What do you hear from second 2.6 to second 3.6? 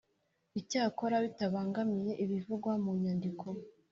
mu nyandiko